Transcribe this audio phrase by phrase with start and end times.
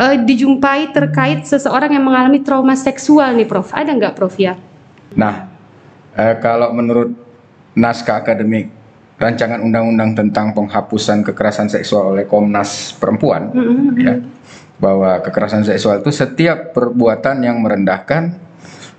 [0.00, 3.68] uh, dijumpai terkait seseorang yang mengalami trauma seksual nih Prof?
[3.76, 4.56] Ada nggak Prof ya?
[5.12, 5.52] Nah,
[6.16, 7.12] eh, kalau menurut
[7.76, 8.72] naskah akademik
[9.20, 13.88] rancangan undang-undang tentang penghapusan kekerasan seksual oleh Komnas Perempuan, mm -hmm.
[14.00, 14.14] ya,
[14.80, 18.40] bahwa kekerasan seksual itu setiap perbuatan yang merendahkan,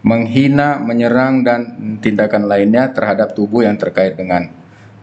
[0.05, 1.61] menghina, menyerang dan
[2.05, 4.45] tindakan lainnya terhadap tubuh yang terkait dengan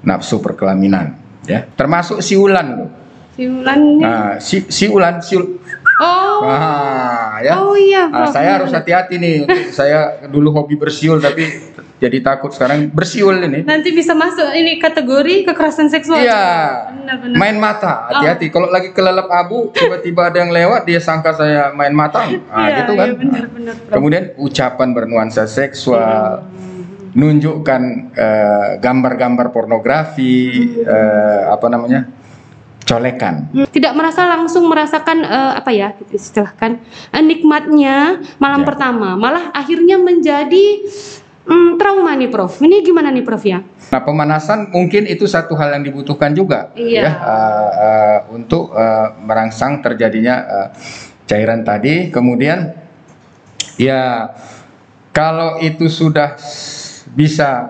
[0.06, 1.18] nafsu perkelaminan,
[1.50, 2.90] ya, termasuk siulan loh.
[3.34, 3.80] Siulan.
[4.02, 5.57] Nah, si, siulan, siul,
[5.98, 6.46] Oh.
[6.46, 7.54] Nah, ya.
[7.58, 8.06] Oh iya.
[8.06, 9.38] Nah, saya harus hati-hati nih.
[9.78, 13.66] saya dulu hobi bersiul tapi jadi takut sekarang bersiul ini.
[13.66, 16.22] Nanti bisa masuk ini kategori kekerasan seksual.
[16.22, 16.42] Iya.
[17.34, 18.48] Main mata, hati-hati.
[18.48, 18.62] Oh.
[18.62, 22.22] Kalau lagi kelelep abu, tiba-tiba ada yang lewat, dia sangka saya main mata.
[22.30, 23.08] Nah, iya, gitu kan.
[23.10, 26.46] Iya, benar, benar, Kemudian ucapan bernuansa seksual.
[26.46, 27.18] Hmm.
[27.18, 27.82] Nunjukkan
[28.14, 30.86] uh, gambar-gambar pornografi, hmm.
[30.86, 32.06] uh, apa namanya?
[32.88, 33.52] Colekan.
[33.68, 36.80] Tidak merasa langsung merasakan uh, apa ya, istilahkan
[37.12, 38.66] uh, nikmatnya malam ya.
[38.66, 40.88] pertama, malah akhirnya menjadi
[41.44, 42.56] um, trauma nih, Prof.
[42.64, 43.60] Ini gimana nih, Prof ya?
[43.92, 47.04] Nah, pemanasan mungkin itu satu hal yang dibutuhkan juga, iya.
[47.04, 50.68] ya, uh, uh, untuk uh, merangsang terjadinya uh,
[51.28, 52.08] cairan tadi.
[52.08, 52.72] Kemudian,
[53.76, 54.32] ya,
[55.12, 56.40] kalau itu sudah
[57.12, 57.68] bisa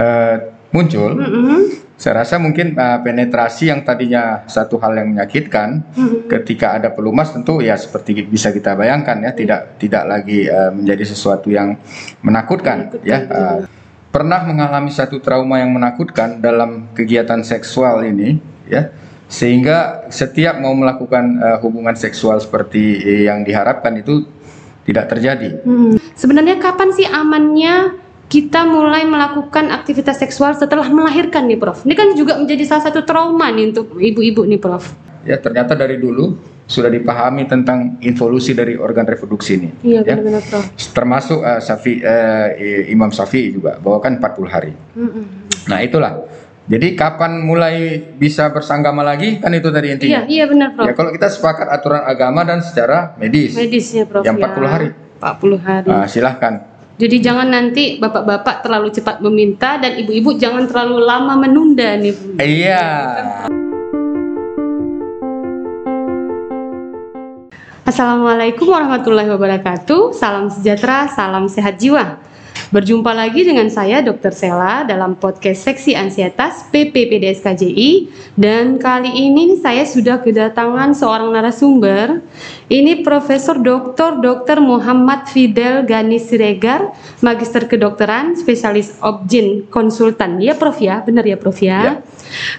[0.00, 0.36] uh,
[0.72, 1.12] muncul.
[1.12, 6.26] Mm -hmm saya rasa mungkin uh, penetrasi yang tadinya satu hal yang menyakitkan, hmm.
[6.26, 9.38] ketika ada pelumas tentu ya seperti bisa kita bayangkan ya, hmm.
[9.38, 11.78] tidak tidak lagi uh, menjadi sesuatu yang
[12.26, 13.18] menakutkan, menakutkan ya.
[13.30, 13.70] Uh,
[14.10, 18.90] pernah mengalami satu trauma yang menakutkan dalam kegiatan seksual ini, ya,
[19.30, 22.98] sehingga setiap mau melakukan uh, hubungan seksual seperti
[23.30, 24.26] yang diharapkan itu
[24.90, 25.62] tidak terjadi.
[25.62, 26.02] Hmm.
[26.18, 28.01] Sebenarnya kapan sih amannya
[28.32, 31.84] kita mulai melakukan aktivitas seksual setelah melahirkan nih Prof.
[31.84, 34.96] Ini kan juga menjadi salah satu trauma nih untuk ibu-ibu nih Prof.
[35.28, 36.32] Ya ternyata dari dulu
[36.64, 39.68] sudah dipahami tentang involusi dari organ reproduksi ini.
[39.84, 40.16] Iya ya.
[40.16, 40.64] benar-benar Prof.
[40.96, 42.56] Termasuk uh, Safi, uh,
[42.88, 44.72] Imam Safi juga bahwa kan 40 hari.
[44.96, 45.24] Mm -hmm.
[45.68, 46.12] Nah itulah.
[46.62, 50.24] Jadi kapan mulai bisa bersanggama lagi kan itu tadi intinya.
[50.24, 50.88] Iya, iya benar Prof.
[50.88, 53.52] Ya kalau kita sepakat aturan agama dan secara medis.
[53.52, 54.24] Medis ya Prof.
[54.24, 54.70] Yang 40 ya.
[54.72, 54.88] hari.
[55.20, 55.88] 40 hari.
[55.92, 61.96] Uh, silahkan jadi jangan nanti bapak-bapak terlalu cepat meminta dan ibu-ibu jangan terlalu lama menunda
[61.96, 62.12] nih.
[62.36, 62.84] Iya.
[67.82, 70.14] Assalamualaikum warahmatullahi wabarakatuh.
[70.14, 72.20] Salam sejahtera, salam sehat jiwa.
[72.72, 74.32] Berjumpa lagi dengan saya Dr.
[74.32, 78.08] Sela dalam podcast Seksi Ansietas PPPDSKJI
[78.40, 82.24] dan kali ini saya sudah kedatangan seorang narasumber.
[82.72, 84.24] Ini Profesor Dr.
[84.24, 84.64] Dr.
[84.64, 90.40] Muhammad Fidel Gani Siregar, Magister Kedokteran, Spesialis Objin Konsultan.
[90.40, 91.76] Ya Prof ya, benar ya Prof ya.
[91.76, 91.92] ya.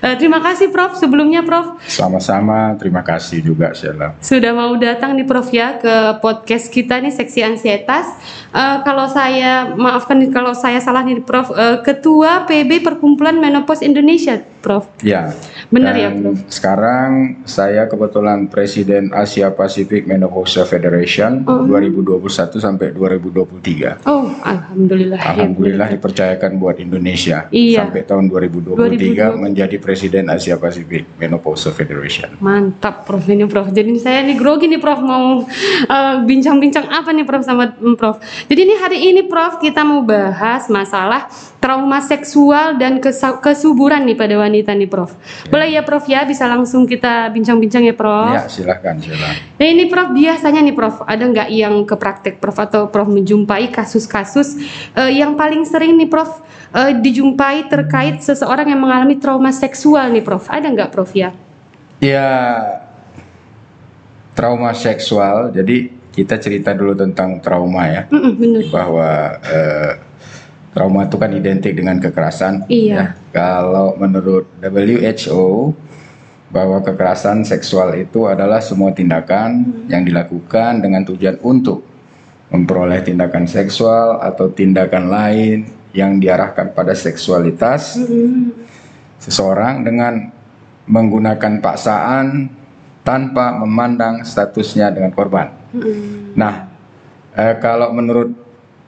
[0.05, 1.81] Uh, terima kasih Prof sebelumnya Prof.
[1.89, 4.13] Sama-sama, terima kasih juga Sheila.
[4.21, 8.05] Sudah mau datang nih Prof ya ke podcast kita nih Seksi Ansietas.
[8.53, 14.35] Uh, kalau saya maafkan kalau saya salah nih Prof, uh, Ketua PB Perkumpulan Menopause Indonesia
[14.59, 14.87] Prof.
[14.99, 15.31] Ya.
[15.71, 16.39] Benar ya, Prof.
[16.51, 21.67] Sekarang saya kebetulan Presiden Asia Pacific Menopause Federation oh.
[21.67, 24.07] 2021 sampai 2023.
[24.07, 25.19] Oh, alhamdulillah.
[25.19, 27.87] Alhamdulillah ya, dipercayakan buat Indonesia iya.
[27.87, 29.43] sampai tahun 2023 2020.
[29.51, 32.39] menjadi Presiden Asia Pacific Menopause Federation.
[32.43, 33.23] Mantap, Prof.
[33.23, 33.71] Ini Prof.
[33.71, 35.43] Jadi saya nih grogi nih Prof mau
[35.87, 38.19] eh, bincang-bincang uh, apa nih Prof sama Prof.
[38.47, 41.29] Jadi ini hari ini Prof kita mau bahas masalah
[41.61, 42.97] trauma seksual dan
[43.39, 45.13] kesuburan nih pada wanita nih Prof.
[45.13, 45.51] Ya.
[45.53, 48.33] Boleh ya Prof ya bisa langsung kita bincang-bincang ya Prof.
[48.33, 49.37] Ya silahkan silahkan.
[49.61, 53.69] Nah ini Prof biasanya nih Prof ada nggak yang ke praktek Prof atau Prof menjumpai
[53.69, 54.57] kasus-kasus
[54.97, 56.41] uh, yang paling sering nih Prof
[56.73, 60.49] uh, dijumpai terkait seseorang yang mengalami trauma seksual nih Prof.
[60.49, 61.31] Ada nggak Prof ya?
[62.03, 62.59] Ya
[64.33, 68.01] trauma seksual jadi kita cerita dulu tentang trauma ya.
[68.13, 69.91] Mm -mm, Bahwa uh,
[70.73, 72.65] trauma itu kan identik dengan kekerasan.
[72.69, 72.93] Iya.
[72.93, 73.05] Ya.
[73.33, 75.73] Kalau menurut WHO
[76.53, 79.89] bahwa kekerasan seksual itu adalah semua tindakan hmm.
[79.89, 81.81] yang dilakukan dengan tujuan untuk
[82.53, 85.65] memperoleh tindakan seksual atau tindakan lain
[85.97, 88.53] yang diarahkan pada seksualitas hmm.
[89.17, 90.29] seseorang dengan
[90.85, 92.53] menggunakan paksaan
[93.01, 95.62] tanpa memandang statusnya dengan korban.
[95.73, 96.37] Hmm.
[96.37, 96.69] Nah,
[97.33, 98.29] eh, kalau menurut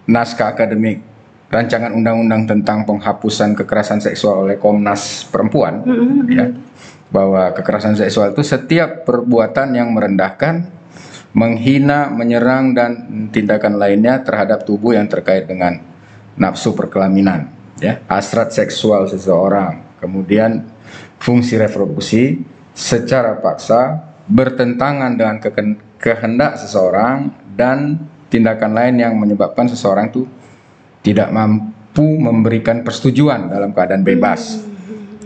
[0.06, 1.02] naskah akademik
[1.50, 5.82] rancangan undang-undang tentang penghapusan kekerasan seksual oleh Komnas Perempuan
[6.30, 6.52] ya
[7.10, 10.68] bahwa kekerasan seksual itu setiap perbuatan yang merendahkan,
[11.32, 12.92] menghina, menyerang dan
[13.30, 15.80] tindakan lainnya terhadap tubuh yang terkait dengan
[16.36, 17.48] nafsu perkelaminan,
[17.80, 20.68] ya, hasrat seksual seseorang, kemudian
[21.22, 22.44] fungsi reproduksi
[22.76, 25.40] secara paksa, bertentangan dengan
[26.00, 30.28] kehendak seseorang dan tindakan lain yang menyebabkan seseorang itu
[31.06, 34.60] tidak mampu memberikan persetujuan dalam keadaan bebas.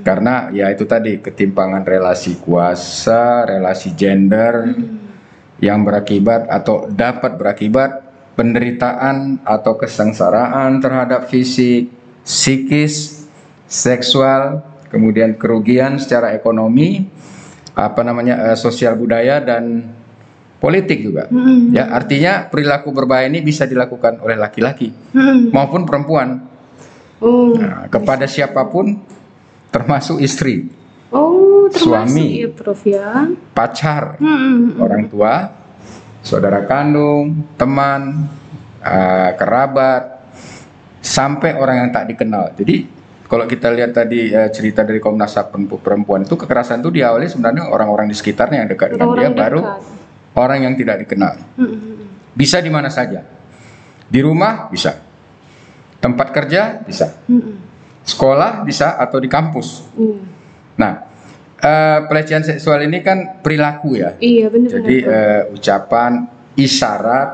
[0.04, 4.72] Karena ya itu tadi ketimpangan relasi kuasa, relasi gender
[5.60, 7.92] yang berakibat atau dapat berakibat
[8.40, 11.92] penderitaan atau kesengsaraan terhadap fisik,
[12.24, 13.28] psikis,
[13.68, 17.04] seksual, kemudian kerugian secara ekonomi,
[17.76, 19.92] apa namanya eh, sosial budaya dan
[20.60, 21.26] politik juga.
[21.28, 21.72] Mm-mm.
[21.72, 25.50] Ya, artinya perilaku berbahaya ini bisa dilakukan oleh laki-laki Mm-mm.
[25.50, 26.46] maupun perempuan
[27.20, 27.52] Oh.
[27.52, 28.96] Nah, kepada siapa pun
[29.76, 30.72] termasuk istri,
[31.12, 32.40] Oh, termasuk Suami.
[32.40, 33.28] ya, Prof ya.
[33.52, 34.80] pacar, Mm-mm.
[34.80, 35.52] orang tua,
[36.24, 38.24] saudara kandung, teman,
[38.80, 40.32] eh, kerabat,
[41.04, 42.56] sampai orang yang tak dikenal.
[42.56, 42.88] Jadi
[43.28, 47.28] kalau kita lihat tadi eh, cerita dari Komnas HAM perempu- perempuan itu kekerasan itu diawali
[47.28, 49.99] sebenarnya orang-orang di sekitarnya yang dekat dengan dia Orang baru dekat.
[50.40, 51.36] Orang yang tidak dikenal.
[51.60, 52.08] Mm-mm.
[52.32, 53.28] Bisa di mana saja.
[54.08, 54.96] Di rumah bisa.
[56.00, 57.20] Tempat kerja bisa.
[57.28, 57.60] Mm-mm.
[58.08, 59.84] Sekolah bisa atau di kampus.
[60.00, 60.18] Iya.
[60.80, 60.94] Nah,
[61.60, 64.16] eh, pelecehan seksual ini kan perilaku ya.
[64.18, 64.80] Iya benar.
[64.80, 66.12] Jadi eh, ucapan,
[66.56, 67.30] isyarat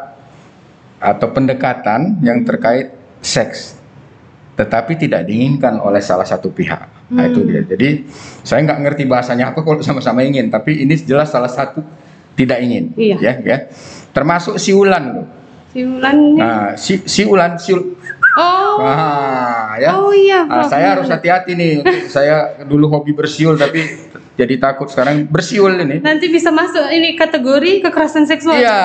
[0.99, 2.91] atau pendekatan yang terkait
[3.21, 3.77] seks,
[4.57, 7.13] tetapi tidak diinginkan oleh salah satu pihak.
[7.13, 7.49] Nah, itu Hmm.
[7.53, 7.61] dia.
[7.61, 8.09] Jadi
[8.41, 11.85] saya nggak ngerti bahasanya apa kalau sama-sama ingin, tapi ini jelas salah satu
[12.35, 12.91] tidak ingin.
[12.93, 13.17] Iya.
[13.19, 13.57] Ya, ya.
[14.11, 15.27] Termasuk siulan loh.
[15.71, 16.15] Siulan.
[16.35, 17.95] Nah, si, siulan, siul.
[18.39, 18.79] oh.
[18.79, 19.91] Nah, ya.
[19.95, 21.83] Oh iya, Nah, saya harus hati-hati nih.
[22.15, 23.83] Saya dulu hobi bersiul tapi
[24.35, 26.03] jadi takut sekarang bersiul ini.
[26.03, 28.59] Nanti bisa masuk ini kategori kekerasan seksual.
[28.59, 28.79] Iya.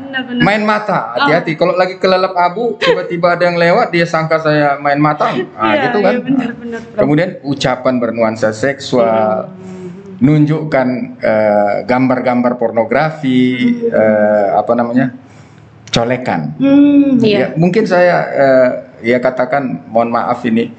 [0.00, 0.42] Benar-benar.
[0.44, 1.60] Main mata, hati-hati.
[1.60, 5.28] Kalau lagi kelelep abu, tiba-tiba ada yang lewat, dia sangka saya main mata.
[5.28, 5.36] Nah,
[5.76, 6.12] Iya, gitu kan.
[6.12, 7.00] iya, benar-benar, Prof.
[7.04, 9.52] Kemudian ucapan bernuansa seksual,
[10.18, 10.88] nunjukkan
[11.18, 13.40] eh, gambar-gambar pornografi,
[13.84, 15.14] eh, apa namanya,
[15.88, 16.58] colekan.
[16.58, 17.46] Hmm, Ya, iya.
[17.54, 18.68] mungkin saya eh,
[19.06, 20.70] ya katakan, mohon maaf ini,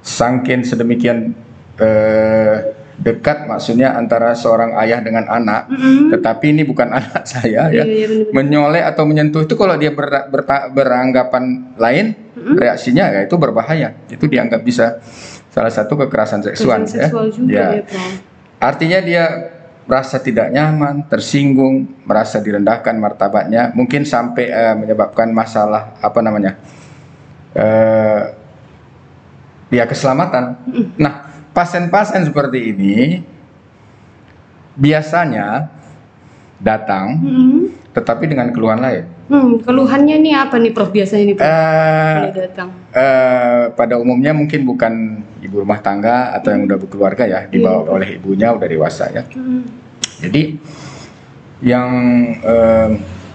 [0.00, 1.32] sangkin sedemikian
[1.78, 2.56] eh,
[2.98, 6.10] dekat maksudnya antara seorang ayah dengan anak, Mm-mm.
[6.10, 7.82] tetapi ini bukan anak saya ya.
[7.82, 8.06] Iya, iya.
[8.34, 13.94] Menyolek atau menyentuh itu kalau dia ber- berta- beranggapan lain, reaksinya ya itu berbahaya.
[14.10, 14.98] Itu dianggap bisa
[15.48, 17.34] salah satu kekerasan seksual, Kekerasan seksual ya.
[17.34, 17.68] juga Ya.
[17.78, 18.06] ya.
[18.58, 19.24] Artinya dia
[19.88, 26.60] merasa tidak nyaman, tersinggung, merasa direndahkan martabatnya, mungkin sampai eh, menyebabkan masalah apa namanya,
[27.56, 28.22] eh,
[29.72, 30.60] ya keselamatan.
[31.00, 33.24] Nah, pasien-pasien seperti ini
[34.76, 35.72] biasanya
[36.60, 37.77] datang, Hmm.
[37.98, 39.02] Tetapi dengan keluhan lain.
[39.26, 41.50] Hmm, keluhannya nih apa nih Prof biasanya nih Prof?
[41.50, 42.68] Boleh datang.
[42.88, 44.92] eh, pada umumnya mungkin bukan
[45.38, 47.90] ibu rumah tangga atau yang udah berkeluarga ya, dibawa Iya.
[47.90, 49.22] oleh ibunya udah dewasa ya.
[49.28, 49.66] Hmm.
[50.18, 50.56] Jadi
[51.60, 51.90] yang
[52.38, 52.88] eh,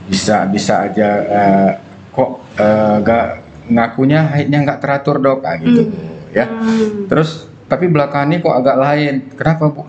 [0.07, 1.71] bisa bisa aja eh,
[2.09, 3.25] kok eh, nggak
[3.69, 5.91] ngakunya haidnya nggak teratur dok, ah, gitu
[6.31, 6.47] ya.
[6.47, 7.05] Hmm.
[7.05, 9.15] Terus tapi belakangan ini kok agak lain.
[9.33, 9.83] Kenapa bu?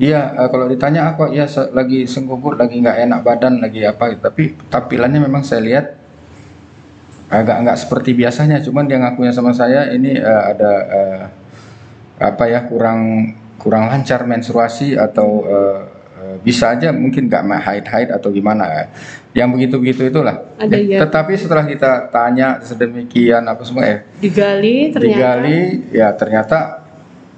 [0.00, 1.28] Iya eh, kalau ditanya apa?
[1.28, 4.16] Iya se- lagi senggugut, lagi nggak enak badan, lagi apa?
[4.16, 5.86] Tapi tampilannya memang saya lihat
[7.28, 8.64] agak nggak seperti biasanya.
[8.64, 11.22] Cuman dia ngakunya sama saya ini eh, ada eh,
[12.24, 15.80] apa ya kurang kurang lancar menstruasi atau eh,
[16.24, 18.88] eh, bisa aja mungkin nggak haid haid atau gimana.
[19.36, 20.40] Yang begitu begitu itulah.
[20.56, 21.04] Ada ya.
[21.04, 25.04] Tetapi setelah kita tanya sedemikian apa semua eh Digali ternyata.
[25.04, 25.60] digali
[25.92, 26.81] ya ternyata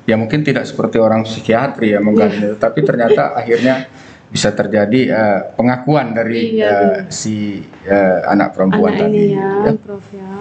[0.05, 2.49] ya mungkin tidak seperti orang psikiatri ya menggali Iya.
[2.53, 3.89] itu tapi ternyata akhirnya
[4.29, 7.13] bisa terjadi eh, pengakuan dari Iya, benar.
[7.13, 9.73] si eh, anak perempuan anak tadi ini ya, ya.
[9.79, 10.33] Prof ya.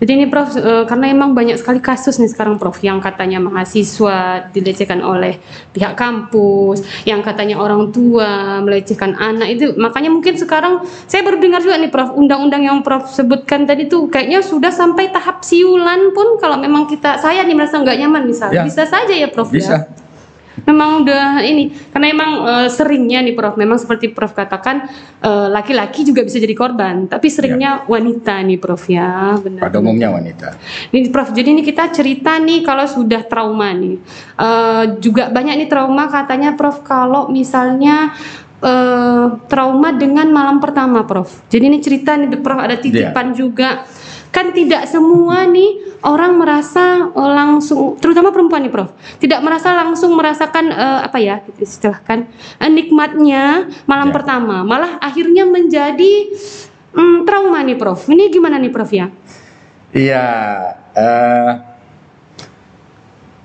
[0.00, 4.48] Jadi ini Prof, eh, karena emang banyak sekali kasus nih sekarang Prof, yang katanya mahasiswa
[4.48, 5.36] dilecehkan oleh
[5.76, 11.60] pihak kampus, yang katanya orang tua melecehkan anak itu, makanya mungkin sekarang saya baru dengar
[11.60, 16.40] juga nih Prof, undang-undang yang Prof sebutkan tadi tuh kayaknya sudah sampai tahap siulan pun
[16.40, 18.64] kalau memang kita saya nih merasa nggak nyaman misalnya, Ya.
[18.64, 19.99] bisa saja ya Prof bisa ya.
[20.66, 24.88] Memang udah ini karena emang eh, seringnya nih Prof, memang seperti Prof katakan
[25.20, 29.60] eh, laki-laki juga bisa jadi korban, tapi seringnya wanita nih Prof ya, benar.
[29.68, 30.56] pada umumnya wanita
[30.90, 33.96] Ini Prof, jadi ini kita cerita nih kalau sudah trauma nih.
[34.36, 38.12] Eh, juga banyak nih trauma katanya Prof kalau misalnya
[38.60, 41.44] eh, trauma dengan malam pertama Prof.
[41.48, 43.84] Jadi ini cerita nih Prof ada titipan juga.
[44.30, 48.90] Kan tidak semua nih orang merasa eh, langsung terutama perempuan nih Prof.
[49.18, 54.14] Tidak merasa langsung merasakan eh, apa ya istilahkan eh, nikmatnya malam Ya.
[54.14, 54.62] pertama.
[54.62, 56.30] Malah akhirnya menjadi
[56.94, 58.06] hmm, trauma nih Prof.
[58.06, 59.10] Ini gimana nih Prof ya?
[59.90, 60.22] iya
[60.94, 61.50] eh,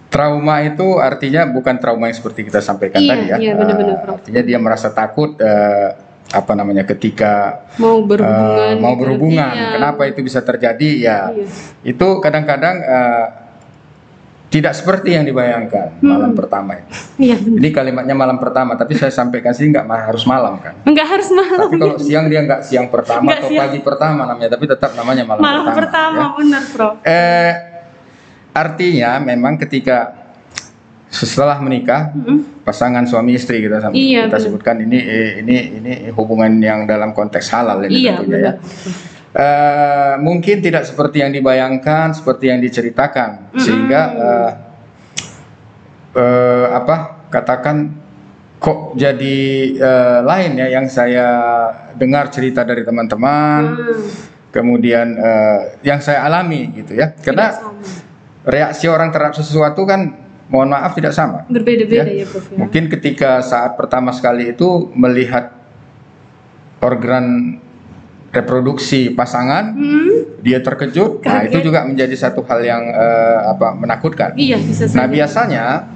[0.07, 3.37] trauma itu artinya bukan trauma yang seperti kita sampaikan Iya, tadi ya.
[3.41, 4.15] iya, benar-benar, Prof.
[4.21, 5.89] artinya dia merasa takut eh,
[6.35, 9.01] apa namanya ketika mau eh, berhubungan mau gitu.
[9.01, 9.53] berhubungan.
[9.53, 9.69] Iya.
[9.73, 10.89] Kenapa itu bisa terjadi?
[10.97, 11.47] Ya, Iya.
[11.85, 13.25] itu kadang-kadang eh,
[14.45, 16.07] tidak seperti yang dibayangkan Hmm.
[16.07, 16.87] malam pertama itu.
[17.17, 17.35] Iya.
[17.39, 20.75] Ini kalimatnya malam pertama, tapi saya sampaikan sih nggak harus malam kan.
[20.83, 21.65] Enggak harus malam.
[21.65, 23.61] Tapi kalau siang dia nggak siang pertama Nggak atau siang.
[23.61, 25.79] pagi pertama namanya, tapi tetap namanya malam, malam pertama.
[25.81, 26.27] pertama, ya.
[26.35, 26.93] benar, Prof.
[27.01, 27.51] Eh,
[28.51, 30.24] artinya memang ketika
[31.15, 32.59] setelah menikah Mm-mm.
[32.61, 34.43] pasangan suami istri kita sam- Iya, kita benar.
[34.43, 38.53] sebutkan ini eh, ini ini hubungan yang dalam konteks halal ini Iya, tentunya ya.
[39.31, 43.59] Eh, mungkin tidak seperti yang dibayangkan, seperti yang diceritakan, Mm-mm.
[43.59, 44.51] sehingga eh,
[46.15, 46.95] eh, apa
[47.27, 47.95] katakan
[48.57, 49.37] kok jadi
[49.71, 51.27] eh, lain ya yang saya
[51.93, 54.03] dengar cerita dari teman-teman, Hmm,
[54.51, 57.75] kemudian eh, yang saya alami gitu ya, karena sama.
[58.45, 61.43] reaksi orang terhadap sesuatu kan mohon maaf tidak sama.
[61.47, 62.21] berbeda-beda Ya.
[62.21, 62.45] ya, Prof.
[62.45, 62.57] Ya.
[62.57, 65.51] Mungkin ketika saat pertama sekali itu melihat
[66.79, 67.57] organ
[68.29, 71.23] reproduksi pasangan, Hmm, dia terkejut.
[71.23, 71.49] Nah, Kaget.
[71.49, 74.35] itu juga menjadi satu hal yang eh, apa menakutkan.
[74.35, 75.87] iya bisa Nah, biasanya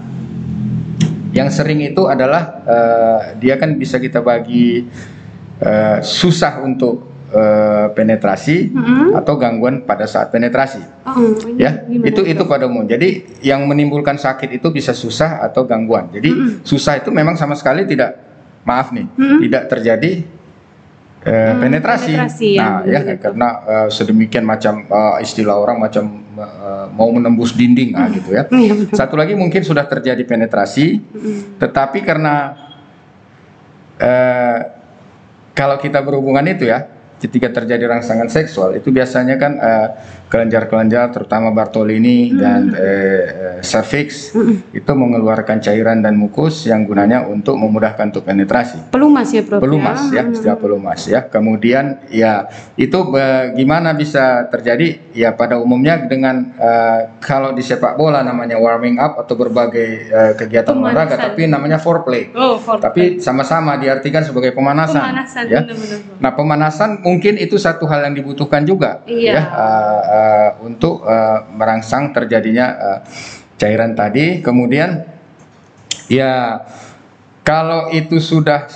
[1.29, 4.87] yang sering itu adalah eh, dia kan bisa kita bagi
[5.59, 9.13] eh, susah untuk eh, penetrasi Hmm.
[9.13, 10.81] atau gangguan pada saat penetrasi.
[11.05, 13.09] Oh, ya itu itu pada umum jadi
[13.41, 16.61] yang menimbulkan sakit itu bisa susah atau gangguan jadi Mm-mm.
[16.61, 18.17] susah itu memang sama sekali tidak
[18.61, 19.39] maaf nih Mm-mm.
[19.41, 20.11] tidak terjadi
[21.19, 22.13] eh, Hmm, penetrasi.
[22.13, 27.51] penetrasi, nah ya, ya karena eh, sedemikian macam eh, istilah orang macam eh, mau menembus
[27.51, 31.57] dinding ah, gitu ya Iya, satu lagi mungkin sudah terjadi penetrasi Hmm.
[31.57, 32.53] tetapi karena
[33.97, 34.57] eh,
[35.51, 36.87] kalau kita berhubungan itu ya
[37.19, 39.87] ketika terjadi rangsangan seksual itu biasanya kan eh,
[40.29, 44.61] kelenjar-kelenjar terutama Bartolini dan eh, eh, cervix Hmm.
[44.71, 49.57] itu mengeluarkan cairan dan mukus yang gunanya untuk memudahkan untuk penetrasi Pelumas ya, Prof.
[49.59, 50.31] pelumas ya Hmm.
[50.31, 52.45] istilah pelumas ya kemudian ya
[52.75, 58.95] itu bagaimana bisa terjadi ya pada umumnya dengan eh, kalau di sepak bola namanya warming
[58.97, 64.51] up atau berbagai eh, kegiatan olahraga tapi namanya foreplay Oh, for tapi sama-sama diartikan sebagai
[64.51, 65.99] pemanasan, pemanasan ya benar-benar.
[65.99, 66.21] Prof.
[66.21, 69.33] nah pemanasan mungkin itu satu hal yang dibutuhkan juga Iya.
[69.33, 72.99] ya eh, eh, untuk eh, merangsang terjadinya eh,
[73.55, 75.03] cairan tadi kemudian
[76.11, 76.63] ya
[77.43, 78.67] kalau itu sudah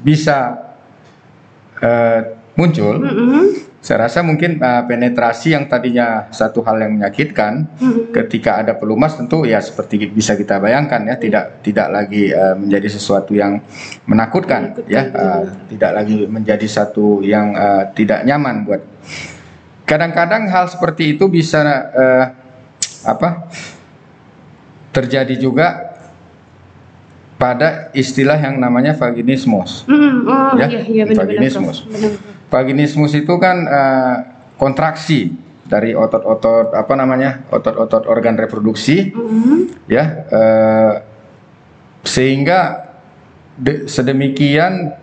[0.00, 0.56] bisa
[1.80, 2.20] eh,
[2.56, 3.46] muncul Mm-mm.
[3.84, 8.10] saya rasa mungkin eh, penetrasi yang tadinya satu hal yang menyakitkan Mm-mm.
[8.16, 12.88] ketika ada pelumas tentu ya seperti bisa kita bayangkan ya tidak tidak lagi eh, menjadi
[12.88, 13.60] sesuatu yang
[14.08, 15.42] menakutkan Menakutkan, ya eh,
[15.76, 18.82] tidak lagi menjadi satu yang eh, tidak nyaman buat
[19.86, 21.62] kadang-kadang hal seperti itu bisa
[21.94, 22.24] eh,
[23.06, 23.46] apa
[24.90, 25.94] terjadi juga
[27.36, 30.24] pada istilah yang namanya vaginismus Mm-mm.
[30.24, 31.36] Oh, Ya, iya, iya benar-benar.
[31.36, 31.84] vaginismus.
[31.84, 32.48] Benar, Prof.
[32.48, 34.16] Vaginismus itu kan eh,
[34.56, 39.84] kontraksi dari otot-otot apa namanya otot-otot organ reproduksi Mm-mm.
[39.86, 40.92] ya eh,
[42.02, 42.88] sehingga
[43.54, 44.94] de- sedemikian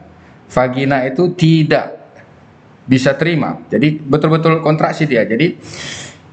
[0.50, 2.03] vagina itu tidak
[2.84, 5.56] bisa terima jadi betul-betul kontraksi dia jadi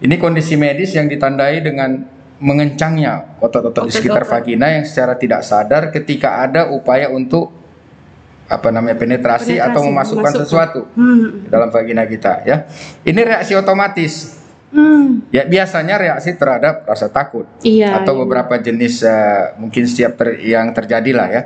[0.01, 2.01] ini kondisi medis yang ditandai dengan
[2.41, 7.53] mengencangnya otot-otot di sekitar vagina yang secara tidak sadar ketika ada upaya untuk
[8.51, 10.43] apa namanya penetrasi, atau Penetrasi, memasukkan memasukkan.
[10.43, 11.47] sesuatu Hmm.
[11.47, 12.67] dalam vagina kita ya.
[13.07, 14.43] Ini reaksi otomatis.
[14.75, 15.23] Hmm.
[15.31, 18.03] Ya biasanya reaksi terhadap rasa takut Iya.
[18.03, 18.21] atau iya.
[18.27, 21.43] beberapa jenis eh, mungkin setiap ter- yang terjadi lah ya.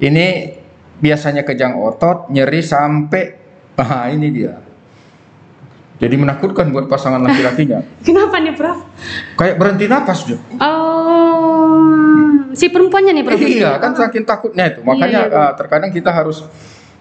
[0.00, 0.26] Ini
[0.96, 3.43] biasanya kejang otot, nyeri sampai
[3.76, 4.60] ah ini dia.
[5.94, 7.80] Jadi menakutkan buat pasangan laki-lakinya.
[8.06, 8.82] Kenapa nih, Prof?
[9.38, 10.38] Kayak berhenti napas dia.
[10.58, 13.38] Oh, si perempuannya nih, Prof.
[13.38, 14.82] Iya, kan saking takutnya itu.
[14.82, 16.42] Makanya Iya, iya, eh, terkadang kita harus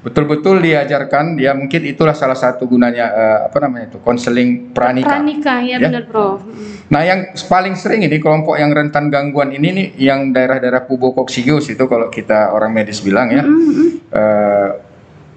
[0.04, 5.10] betul-betul diajarkan ya mungkin itulah salah satu gunanya eh, apa namanya itu konseling pranika.
[5.10, 5.90] Pranika, ya, Ya.
[5.90, 6.46] benar, Prof.
[6.46, 6.72] Mm.
[6.94, 11.84] Nah, yang paling sering ini kelompok yang rentan gangguan ini nih yang daerah-daerah pubokoksius itu
[11.90, 13.42] kalau kita orang medis bilang ya.
[13.42, 14.06] Mm-mm.
[14.14, 14.70] eh,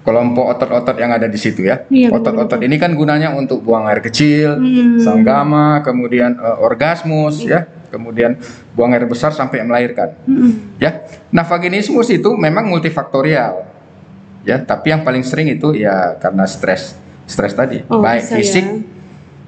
[0.07, 1.83] kelompok otot-otot yang ada di situ ya.
[1.91, 5.03] Iya, Otot-otot ini kan gunanya untuk buang air kecil, Hmm.
[5.03, 8.39] sanggama, kemudian eh, orgasmus ya, kemudian
[8.71, 10.15] buang air besar sampai melahirkan.
[10.23, 10.79] Mm-mm.
[10.79, 11.03] ya.
[11.27, 13.67] Nah, vaginismus itu memang multifaktorial.
[14.47, 16.95] Ya, tapi yang paling sering itu ya karena stres.
[17.27, 18.79] Stres tadi, Oh, baik fisik, ya.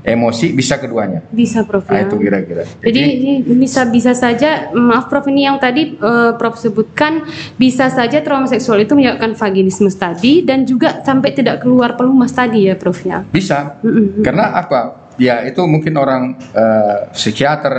[0.03, 1.20] Emosi bisa keduanya.
[1.32, 1.88] Bisa, Prof.
[1.91, 2.08] Nah, ya.
[2.08, 2.63] itu kira-kira.
[2.79, 7.27] Jadi ini bisa bisa saja maaf Prof ini yang tadi eh, Prof sebutkan
[7.60, 12.72] bisa saja trauma seksual itu menyebabkan vaginismus tadi dan juga sampai tidak keluar pelumas tadi
[12.72, 13.27] ya Prof ya.
[13.29, 13.79] bisa
[14.24, 15.10] karena apa?
[15.20, 17.74] ya itu mungkin orang eh, psikiater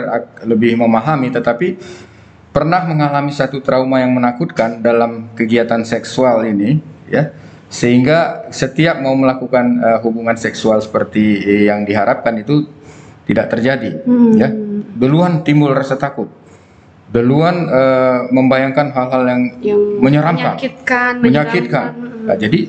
[0.45, 1.81] lebih memahami, tetapi
[2.53, 7.33] pernah mengalami satu trauma yang menakutkan dalam kegiatan seksual ini, ya,
[7.71, 12.67] sehingga setiap mau melakukan eh, hubungan seksual seperti eh, yang diharapkan itu
[13.25, 14.35] tidak terjadi, Hmm.
[14.35, 14.51] ya.
[14.91, 16.27] Duluan timbul rasa takut,
[17.09, 21.89] duluan eh, membayangkan hal-hal yang Yang menyeramkan, menyakitkan, menyakitkan.
[21.95, 22.27] menyeramkan.
[22.27, 22.61] Nah, jadi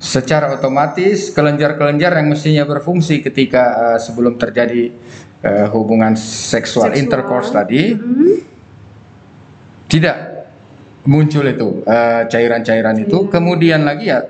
[0.00, 4.96] secara otomatis kelenjar-kelenjar yang mestinya berfungsi ketika eh, sebelum terjadi
[5.44, 6.96] eh, hubungan seksual, Seksual.
[6.96, 8.48] intercourse tadi Mm-mm.
[9.88, 10.39] tidak
[11.04, 13.28] muncul itu eh, cairan-cairan itu.
[13.28, 14.20] Kemudian lagi ya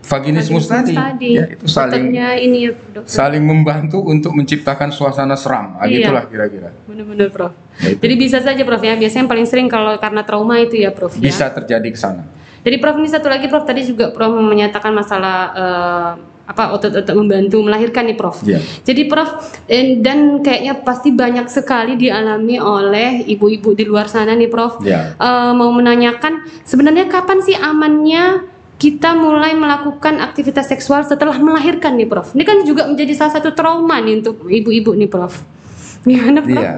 [0.00, 3.04] vaginismus, Vaginismus tadi, ya itu saling ini ya dokter.
[3.04, 5.76] saling membantu untuk menciptakan suasana seram.
[5.76, 6.08] Ah, Iya.
[6.08, 6.72] gitulah kira-kira.
[6.88, 7.52] Benar-benar Prof.
[7.78, 8.96] Ya, itu Jadi bisa saja Prof ya.
[8.96, 11.20] Biasanya yang paling sering kalau karena trauma itu ya Prof ya.
[11.20, 12.24] bisa terjadi ke sana.
[12.60, 16.12] Jadi Prof ini satu lagi Prof tadi juga Prof menyatakan masalah eh,
[16.50, 18.42] apa otot-otot membantu melahirkan nih Prof.
[18.42, 18.58] Iya.
[18.82, 19.62] Jadi Prof
[20.02, 24.82] dan kayaknya pasti banyak sekali dialami oleh ibu-ibu di luar sana nih Prof.
[24.82, 25.14] Ya.
[25.14, 28.50] Eh, mau menanyakan sebenarnya kapan sih amannya
[28.82, 32.34] kita mulai melakukan aktivitas seksual setelah melahirkan nih Prof.
[32.34, 35.38] Ini kan juga menjadi salah satu trauma nih untuk ibu-ibu nih Prof.
[36.08, 36.66] Gimana Prof?
[36.66, 36.74] Iya.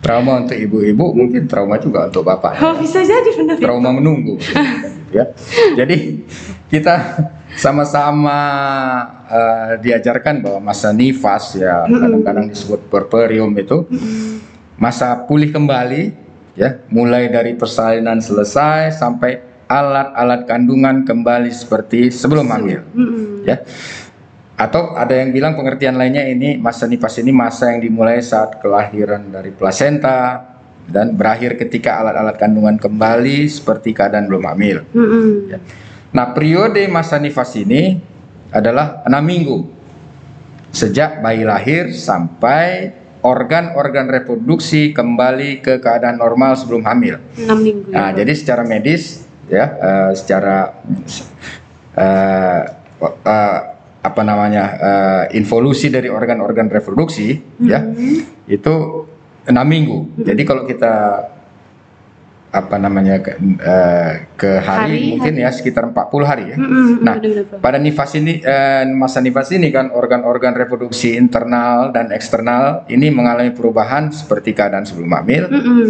[0.00, 2.56] Trauma untuk ibu-ibu mungkin trauma juga untuk bapak.
[2.62, 3.60] Oh bisa jadi benar.
[3.60, 3.68] ya?
[3.68, 4.40] trauma menunggu
[5.16, 5.26] ya
[5.76, 6.22] jadi
[6.70, 6.94] kita
[7.56, 8.38] sama-sama
[9.26, 13.86] eh, diajarkan bahwa masa nifas ya kadang-kadang disebut puerperium itu.
[14.80, 16.16] Masa pulih kembali
[16.56, 19.40] ya mulai dari persalinan selesai sampai
[19.70, 22.80] alat-alat kandungan kembali seperti sebelum hamil
[23.46, 23.62] ya.
[24.60, 29.32] Atau ada yang bilang pengertian lainnya ini masa nifas ini masa yang dimulai saat kelahiran
[29.32, 30.48] dari plasenta
[30.90, 34.84] dan berakhir ketika alat-alat kandungan kembali seperti keadaan belum hamil.
[35.48, 35.58] Ya.
[36.10, 38.02] Nah, periode masa nifas ini
[38.50, 39.58] adalah enam minggu
[40.74, 47.20] sejak bayi lahir sampai organ-organ reproduksi kembali ke keadaan normal sebelum hamil.
[47.38, 47.90] Enam minggu.
[47.94, 50.82] Nah, ya, jadi secara medis ya, eh, secara
[51.94, 52.62] eh,
[53.06, 53.58] eh,
[54.00, 58.48] apa namanya eh, involusi dari organ-organ reproduksi ya Mm-mm.
[58.48, 58.74] itu
[59.44, 60.24] enam minggu.
[60.24, 61.26] Jadi kalau kita
[62.50, 66.56] apa namanya ke, eh, ke hari, Hari, mungkin ya sekitar 40 hari ya.
[66.58, 67.62] Mm-mm, Nah, benar-benar, Prof.
[67.62, 73.54] Pada nifas ini eh, masa nifas ini kan organ-organ reproduksi internal dan eksternal ini mengalami
[73.54, 75.46] perubahan seperti keadaan sebelum hamil.
[75.46, 75.86] Mm-mm.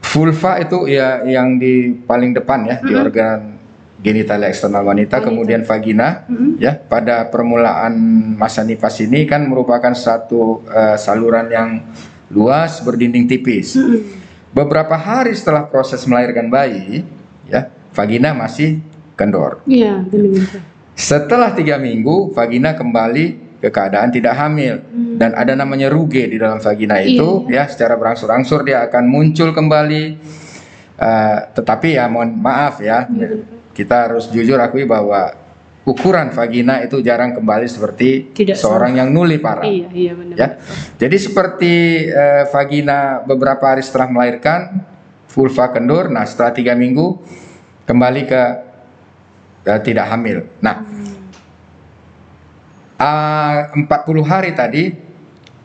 [0.00, 3.60] Vulva itu ya yang di paling depan ya di organ
[4.00, 5.26] genital eksternal wanita, Wanita.
[5.28, 6.56] kemudian vagina Mm-mm.
[6.56, 7.92] ya pada permulaan
[8.36, 11.84] masa nifas ini kan merupakan satu eh, saluran yang
[12.32, 13.76] luas berdinding tipis.
[13.76, 14.23] Mm-mm.
[14.54, 17.02] Beberapa hari setelah proses melahirkan bayi,
[17.50, 18.78] ya vagina masih
[19.18, 19.58] kendor.
[19.66, 20.06] Iya.
[20.94, 25.18] Setelah tiga minggu, vagina kembali ke keadaan tidak hamil Hmm.
[25.18, 30.04] dan ada namanya ruge di dalam vagina itu, ya secara berangsur-angsur dia akan muncul kembali.
[30.94, 33.10] Eh, tetapi ya mohon maaf ya,
[33.74, 35.34] kita harus jujur akui bahwa
[35.84, 39.68] ukuran vagina itu jarang kembali seperti Tidak seorang yang nuli parah.
[39.68, 40.36] Iya, iya benar.
[40.36, 40.48] Ya.
[40.96, 41.72] Jadi seperti
[42.08, 44.80] eh, vagina beberapa hari setelah melahirkan,
[45.28, 47.20] vulva kendur, nah setelah tiga minggu
[47.84, 48.42] kembali ke
[49.68, 50.48] eh, tidak hamil.
[50.64, 50.88] Nah,
[52.96, 54.96] ah, 40 hari tadi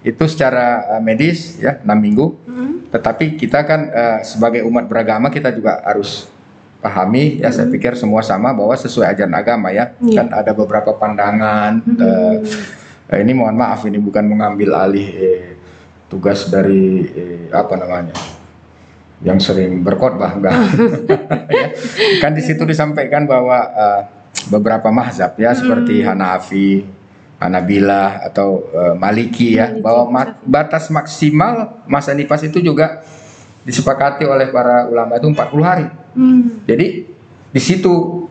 [0.03, 2.91] itu secara eh, medis ya 6 minggu, Mm-mm.
[2.91, 6.27] tetapi kita kan eh, sebagai umat beragama kita juga harus
[6.80, 9.92] pahami ya saya pikir semua sama bahwa sesuai ajaran agama ya.
[10.00, 10.24] Iya.
[10.24, 12.36] kan ada beberapa pandangan eh,
[13.10, 15.58] Eh, ini mohon maaf ini bukan mengambil alih eh,
[16.06, 18.13] tugas dari eh, apa namanya
[19.26, 20.54] yang sering berkhotbah enggak.
[21.50, 21.74] Ya.
[22.22, 24.02] kan di situ disampaikan bahwa eh,
[24.54, 26.86] beberapa mazhab ya seperti Hanafi
[27.42, 33.02] Hanabilah atau eh, Maliki ya Maliki, bahwa ma- batas maksimal masa nifas itu juga
[33.69, 36.65] disepakati oleh para ulama itu 40 hari Hmm.
[36.65, 37.05] jadi
[37.49, 38.25] di situ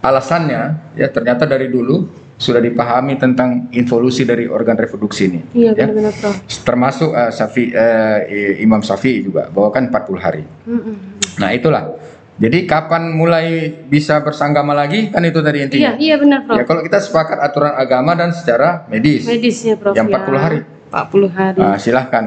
[0.00, 5.40] alasannya ya ternyata dari dulu sudah dipahami tentang involusi dari organ reproduksi ini.
[5.54, 5.86] Iya, ya.
[5.86, 6.34] benar-benar Prof.
[6.60, 10.42] Termasuk eh, Syafi, eh, i- Imam Syafi'i juga bahwa kan 40 hari.
[10.64, 10.96] Mm-mm.
[11.38, 11.94] Nah, itulah.
[12.34, 15.92] Jadi kapan mulai bisa bersanggama lagi kan itu tadi Iya, intinya.
[15.96, 16.58] iya benar Prof.
[16.58, 19.22] Ya kalau kita sepakat aturan agama dan secara medis.
[19.24, 19.94] Medisnya Prof.
[19.94, 20.18] Yang ya.
[20.18, 20.58] 40 hari.
[20.90, 21.60] 40 hari.
[21.60, 22.24] Ah, silahkan.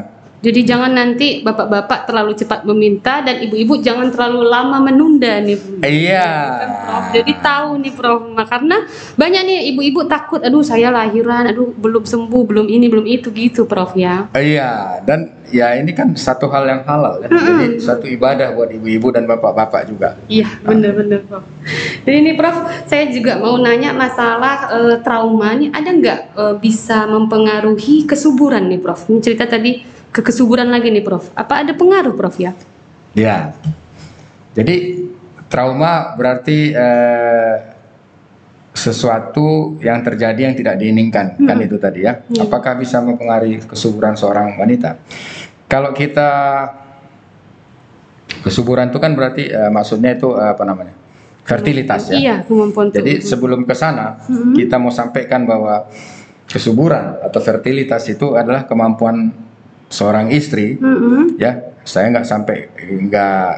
[0.47, 5.59] Jadi jangan nanti bapak-bapak terlalu cepat meminta dan ibu-ibu jangan terlalu lama menunda nih.
[5.83, 6.23] Iya.
[6.23, 7.05] Kan, Prof.
[7.11, 8.21] Jadi tahu nih Prof.
[8.47, 8.77] Karena
[9.19, 13.67] banyak nih ibu-ibu takut, aduh saya lahiran, aduh belum sembuh, belum ini, belum itu gitu
[13.67, 14.31] Prof ya.
[14.31, 17.27] Iya, dan ya ini kan satu hal yang halal ya.
[17.27, 20.15] Jadi satu ibadah buat ibu-ibu dan bapak-bapak juga.
[20.31, 21.43] Iya, benar-benar Prof.
[22.07, 27.03] Jadi ini Prof, saya juga mau nanya masalah eh, trauma nih ada nggak eh, bisa
[27.03, 29.11] mempengaruhi kesuburan nih Prof?
[29.11, 31.29] Ini cerita tadi ke kesuburan lagi nih Prof.
[31.37, 32.57] Apa ada pengaruh Prof ya?
[33.13, 33.53] Ya.
[34.57, 35.05] Jadi
[35.45, 37.55] trauma berarti eh,
[38.73, 42.25] sesuatu yang terjadi yang tidak diinginkan kan itu tadi ya.
[42.33, 42.49] Iya.
[42.49, 44.97] Apakah bisa mempengaruhi kesuburan seorang wanita?
[45.69, 46.29] Kalau kita
[48.41, 50.93] kesuburan itu kan berarti eh, maksudnya itu eh, apa namanya?
[51.47, 52.19] fertilitas ya.
[52.19, 54.51] Iya, kemampuan Jadi sebelum ke sana Mhm.
[54.59, 55.87] kita mau sampaikan bahwa
[56.43, 59.46] kesuburan atau fertilitas itu adalah kemampuan
[59.87, 61.35] seorang istri Mm-mm.
[61.35, 62.67] ya saya nggak sampai
[63.07, 63.51] nggak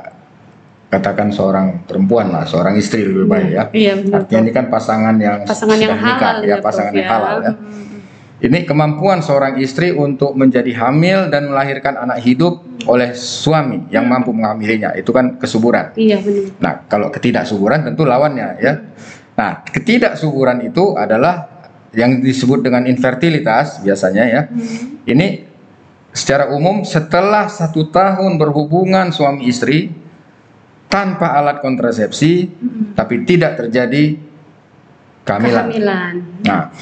[0.89, 4.25] katakan seorang perempuan lah seorang istri lebih baik ya Iya, benar.
[4.25, 7.97] artinya ini kan pasangan yang pasangan yang nikah, halal ya pasangan yang halal ya Mm.
[8.39, 14.33] ini kemampuan seorang istri untuk menjadi hamil dan melahirkan anak hidup oleh suami yang mampu
[14.33, 16.45] mengambilinya itu kan kesuburan Iya, benar.
[16.57, 18.73] nah kalau ketidaksuburan tentu lawannya ya
[19.33, 21.49] nah ketidaksuburan itu adalah
[21.93, 25.05] yang disebut dengan infertilitas biasanya ya Mm.
[25.05, 25.27] ini
[26.09, 29.93] secara umum setelah satu tahun berhubungan suami istri
[30.89, 32.97] tanpa alat kontrasepsi, Mm-mm.
[32.97, 34.17] tapi tidak terjadi
[35.21, 35.65] kehamilan.
[35.69, 36.13] Kehamilan.
[36.49, 36.73] Nah,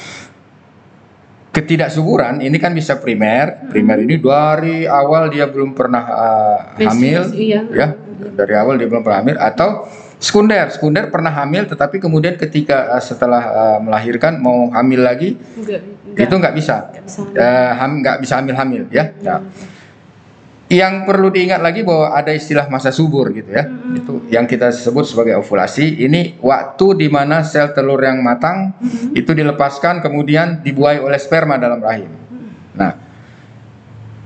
[1.52, 3.68] ketidaksuburan ini kan bisa primer.
[3.68, 7.68] Primer ini dari awal dia belum pernah uh, hamil, iya.
[7.68, 7.88] ya,
[8.32, 9.92] dari awal dia belum pernah hamil, atau
[10.24, 10.72] sekunder.
[10.72, 15.84] Sekunder pernah hamil, tetapi kemudian ketika uh, setelah uh, melahirkan mau hamil lagi, Enggak,
[16.20, 16.76] itu nggak bisa.
[16.90, 17.20] enggak bisa.
[17.30, 19.14] Eh, ham- nggak bisa hamil-hamil ya.
[19.22, 19.40] Nah,
[20.68, 23.64] yang perlu diingat lagi bahwa ada istilah masa subur gitu ya.
[23.64, 23.98] Mm-mm.
[23.98, 26.04] Itu yang kita sebut sebagai ovulasi.
[26.04, 29.16] Ini waktu di mana sel telur yang matang Mm-mm.
[29.16, 32.12] itu dilepaskan kemudian dibuai oleh sperma dalam rahim.
[32.76, 32.92] Nah,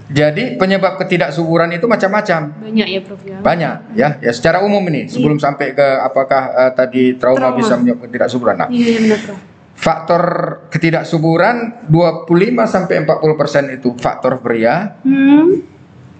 [0.09, 2.51] jadi penyebab ketidaksuburan itu macam-macam.
[2.57, 3.37] Banyak ya, Prof ya.
[3.39, 4.07] Banyak ya.
[4.19, 7.59] Ya secara umum ini sebelum sampai ke apakah eh, tadi trauma, Trauma.
[7.61, 8.55] bisa menyebabkan ketidaksuburan.
[8.59, 9.39] Nah, Iya, iya benar, Prof.
[9.81, 10.23] faktor
[10.69, 12.29] ketidaksuburan 25
[12.69, 15.65] sampai 40% itu faktor pria, Hmm.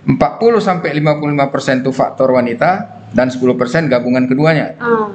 [0.02, 4.74] 40 sampai 55% itu faktor wanita dan 10% gabungan keduanya.
[4.82, 5.14] Ah.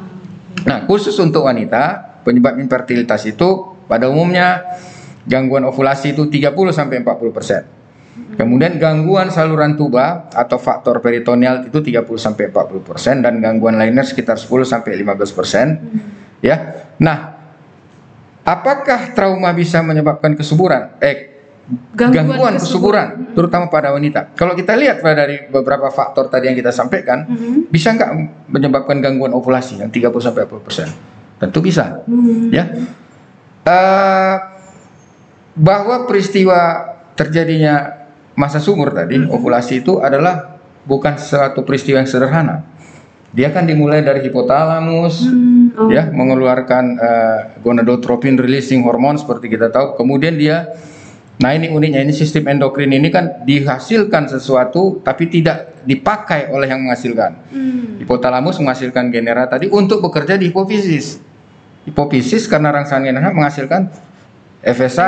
[0.63, 4.63] Nah, khusus untuk wanita, penyebab infertilitas itu pada umumnya
[5.27, 7.67] gangguan ovulasi itu 30 sampai 40%.
[8.39, 14.39] Kemudian gangguan saluran tuba atau faktor peritoneal itu 30 sampai 40% dan gangguan lainnya sekitar
[14.39, 16.41] 10 sampai 15%.
[16.41, 16.87] Ya.
[17.03, 17.36] Nah,
[18.47, 20.95] apakah trauma bisa menyebabkan kesuburan?
[21.03, 21.35] Eh,
[21.99, 24.31] gangguan, kesuburan, terutama pada wanita.
[24.39, 27.67] Kalau kita lihat dari beberapa faktor tadi yang kita sampaikan, Mhm.
[27.75, 28.11] bisa nggak
[28.47, 30.87] menyebabkan gangguan ovulasi yang 30 sampai 40%?
[31.43, 32.55] Tentu bisa, Hmm.
[32.55, 32.71] ya.
[33.67, 34.37] Eh,
[35.59, 36.87] bahwa peristiwa
[37.19, 38.07] terjadinya
[38.39, 42.63] masa subur tadi, ovulasi itu adalah bukan suatu peristiwa yang sederhana.
[43.35, 45.56] Dia kan dimulai dari hipotalamus, Hmm.
[45.77, 45.93] Oh.
[45.93, 50.01] ya mengeluarkan eh, gonadotropin releasing hormone seperti kita tahu.
[50.01, 50.73] Kemudian dia
[51.37, 56.81] nah ini uniknya ini sistem endokrin ini kan dihasilkan sesuatu tapi tidak dipakai oleh yang
[56.81, 57.33] menghasilkan.
[57.53, 58.01] Hmm.
[58.01, 61.21] hipotalamus menghasilkan genera tadi untuk bekerja di hipofisis.
[61.85, 63.93] Hipofisis karena rangsangan genera menghasilkan
[64.65, 65.01] FSH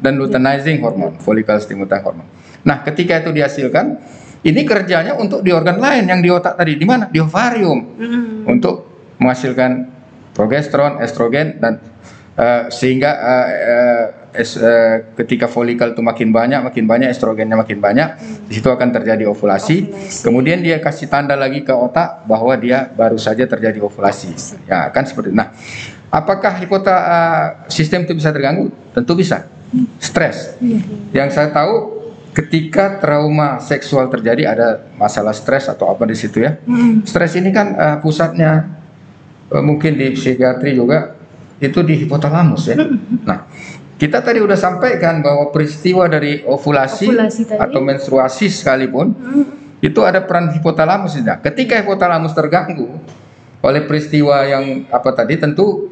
[0.00, 2.26] dan luteinizing hormone follicle stimulating hormone
[2.66, 4.00] nah ketika itu dihasilkan
[4.46, 6.78] ini kerjanya untuk di organ lain yang di otak tadi.
[6.78, 7.10] Di mana?
[7.10, 7.78] Di ovarium.
[7.98, 8.46] Hmm.
[8.46, 8.86] untuk
[9.18, 9.97] menghasilkan
[10.38, 11.82] progesteron, estrogen dan
[12.38, 14.04] eh, sehingga eh, eh,
[14.38, 18.08] es- eh, ketika folikel itu makin banyak, makin banyak estrogennya makin banyak,
[18.46, 19.90] di situ akan terjadi ovulasi.
[19.90, 20.22] Ovulasi.
[20.22, 24.30] Kemudian dia kasih tanda lagi ke otak bahwa dia baru saja terjadi ovulasi.
[24.70, 25.34] Ya, kan seperti.
[25.34, 25.50] Nah,
[26.14, 28.70] apakah hipota eh, sistem itu bisa terganggu?
[28.94, 29.50] Tentu bisa.
[29.98, 30.54] Stres.
[31.10, 31.98] Yang saya tahu
[32.32, 36.54] ketika trauma seksual terjadi ada masalah stres atau apa di situ ya.
[36.62, 37.02] Hmm.
[37.02, 38.77] Stres ini kan eh, pusatnya
[39.50, 41.16] mungkin di psikiatri juga
[41.58, 42.76] itu di hipotalamus ya.
[43.28, 43.44] Nah,
[43.96, 47.58] kita tadi udah sampaikan bahwa peristiwa dari ovulasi, Ovulasi tadi.
[47.58, 49.44] atau menstruasi sekalipun Hmm.
[49.78, 51.18] itu ada peran hipotalamus.
[51.18, 53.00] Nah, ketika hipotalamus terganggu
[53.58, 55.90] oleh peristiwa yang apa tadi tentu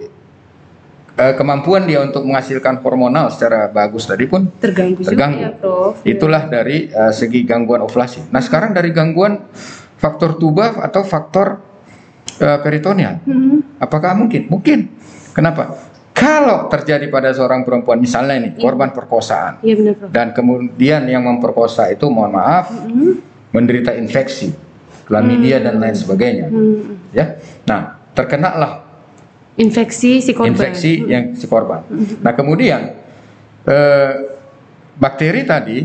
[1.14, 5.40] eh, kemampuan dia untuk menghasilkan hormonal secara bagus tadi pun Terganggu, Terganggu.
[5.40, 5.94] juga ya, Prof.
[6.04, 8.30] Itulah dari eh, segi gangguan ovulasi.
[8.30, 9.40] Nah, sekarang dari gangguan
[9.96, 11.65] faktor tuba atau faktor
[12.38, 13.20] eh, peritoneal.
[13.22, 13.60] Hmm.
[13.76, 14.46] Apakah mungkin?
[14.46, 14.78] Mungkin.
[15.32, 15.76] Kenapa?
[16.10, 18.60] Kalau terjadi pada seorang perempuan misalnya ini Iya.
[18.64, 20.08] korban perkosaan Iya benar Prof.
[20.08, 23.20] dan kemudian yang memperkosa itu mohon maaf Mm,
[23.52, 24.48] menderita infeksi,
[25.04, 27.12] klamidia dan lain sebagainya, mm.
[27.12, 27.36] ya.
[27.64, 28.80] Nah, terkenalah
[29.56, 30.56] Infeksi si korban.
[30.56, 31.08] infeksi Mm.
[31.08, 31.84] yang si korban.
[32.20, 32.96] Nah, kemudian
[33.62, 34.12] eh,
[34.94, 35.84] bakteri tadi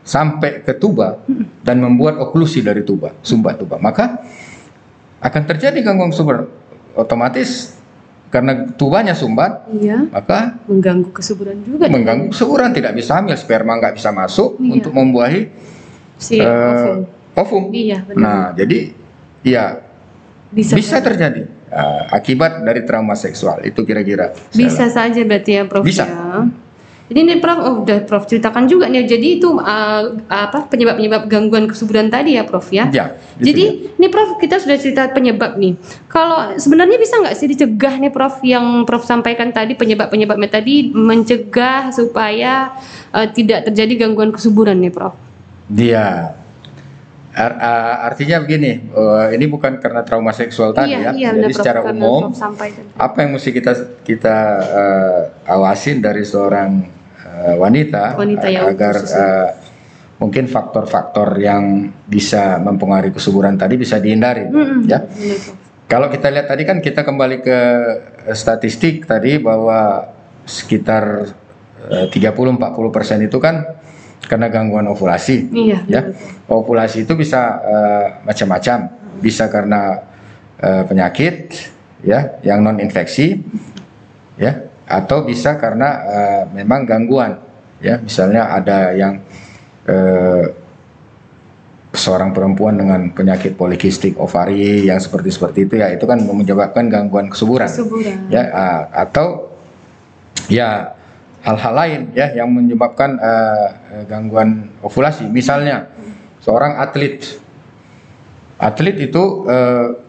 [0.00, 1.26] sampai ke tuba
[1.60, 3.82] dan membuat oklusi dari tuba, sumbat tuba.
[3.82, 4.22] Maka
[5.20, 6.48] akan terjadi gangguan sumber
[6.96, 7.76] otomatis
[8.26, 11.86] karena tubanya sumbat, Iya, maka mengganggu kesuburan juga.
[11.86, 14.72] mengganggu kesuburan tidak bisa hamil, sperma nggak bisa masuk Iya.
[14.76, 15.48] untuk membuahi
[16.18, 16.98] si eh, ovum.
[17.38, 17.64] ovum.
[17.70, 18.18] Iya, benar.
[18.18, 18.78] Nah, jadi
[19.46, 19.64] ya
[20.50, 24.34] bisa bisa terjadi eh, akibat dari trauma seksual itu kira-kira.
[24.52, 26.04] Bisa saja berarti ya Prof Bisa.
[26.04, 26.50] ya.
[27.06, 29.06] Jadi ini Prof, oh udah Prof ceritakan juga nih.
[29.06, 32.90] Jadi itu uh, apa penyebab-penyebab gangguan kesuburan tadi ya Prof ya.
[32.90, 33.94] Ya, gitu Jadi ya.
[33.94, 35.78] ini Prof kita sudah cerita penyebab nih.
[36.10, 41.94] Kalau sebenarnya bisa nggak sih dicegah nih Prof yang Prof sampaikan tadi penyebab-penyebabnya tadi mencegah
[41.94, 42.74] supaya
[43.14, 45.14] uh, tidak terjadi gangguan kesuburan nih Prof.
[45.70, 46.34] Dia
[48.00, 51.12] artinya begini, eh, ini bukan karena trauma seksual tadi iya, ya.
[51.12, 52.32] iya, Jadi benar, secara umum
[52.96, 53.72] apa yang mesti kita
[54.08, 55.20] kita eh,
[55.52, 56.95] awasin dari seorang
[57.36, 59.48] eh, wanita, Wanita yang agar eh,
[60.16, 65.04] mungkin faktor-faktor yang bisa mempengaruhi kesuburan tadi bisa dihindari, Mm-mm, ya.
[65.86, 67.58] Kalau kita lihat tadi kan kita kembali ke
[68.26, 70.08] eh, statistik tadi bahwa
[70.48, 71.30] sekitar
[71.92, 73.76] eh, 30-40 persen itu kan
[74.26, 75.52] karena gangguan ovulasi.
[75.52, 76.00] Iya, Ya,
[76.50, 78.78] ovulasi itu bisa eh, macam-macam,
[79.22, 80.02] bisa karena
[80.58, 81.34] eh, penyakit,
[82.02, 83.38] ya, yang non infeksi,
[84.40, 87.42] ya, atau bisa karena eh, memang gangguan,
[87.82, 89.18] ya, misalnya ada yang
[89.86, 90.46] eh,
[91.96, 97.26] seorang perempuan dengan penyakit polikistik ovari yang seperti seperti itu ya, itu kan menyebabkan gangguan
[97.26, 98.30] kesuburan, Kesuburan.
[98.30, 99.50] ya, ah, atau
[100.46, 100.94] ya
[101.42, 103.68] hal-hal lain ya yang menyebabkan eh,
[104.06, 105.26] gangguan ovulasi.
[105.26, 105.90] Misalnya
[106.38, 107.42] seorang atlet,
[108.62, 110.05] atlet itu eh,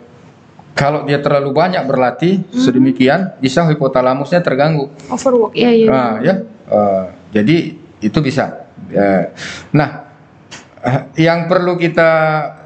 [0.77, 4.93] kalau dia terlalu banyak berlatih sedemikian bisa hipotalamusnya terganggu.
[5.09, 5.57] Overwork.
[5.57, 5.89] Iya, iya.
[5.89, 6.35] Nah, ya,
[6.69, 7.57] eh, jadi
[8.05, 8.69] itu bisa.
[8.93, 9.33] Eh,
[9.73, 10.05] nah,
[10.85, 12.11] eh, yang perlu kita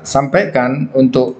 [0.04, 1.39] sampaikan untuk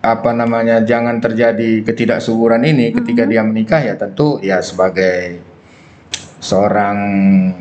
[0.00, 5.49] apa namanya jangan terjadi ketidaksuburan ini ketika dia menikah ya tentu ya sebagai
[6.40, 6.96] seorang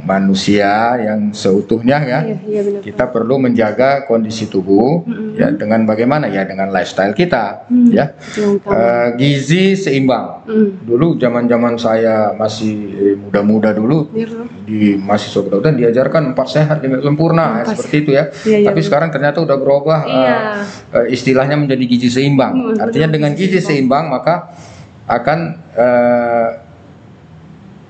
[0.02, 2.82] manusia yang seutuhnya ya Iya, iya benar.
[2.82, 5.36] kita perlu menjaga kondisi tubuh Mm-mm.
[5.36, 8.16] ya dengan bagaimana ya dengan lifestyle kita Hmm, ya.
[8.40, 10.80] Eh, gizi seimbang Hmm.
[10.82, 16.98] dulu zaman-zaman saya masih eh, muda-muda dulu Iya, di mahasiswa kedokteran diajarkan empat sehat lima
[17.00, 18.32] sempurna ya, seperti itu ya.
[18.42, 18.88] Iya, iya, Tapi benar.
[18.88, 20.38] sekarang ternyata udah berubah Iya.
[20.96, 22.54] eh, istilahnya menjadi gizi seimbang.
[22.56, 24.56] Hmm, Artinya benar, dengan gizi seimbang maka
[25.06, 25.40] akan
[25.76, 26.48] eh,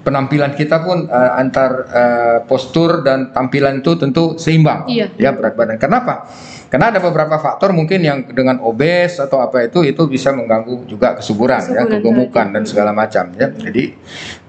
[0.10, 4.90] penampilan kita pun eh, antar eh, postur dan tampilan itu tentu seimbang.
[4.90, 5.14] Iya.
[5.22, 5.78] Ya berat badan.
[5.78, 6.26] Kenapa?
[6.70, 11.18] Karena ada beberapa faktor mungkin yang dengan obes atau apa itu itu bisa mengganggu juga
[11.18, 12.56] kesuburan, ya, Kesuburan kegemukan tadi.
[12.58, 13.48] dan segala macam ya.
[13.54, 13.84] Jadi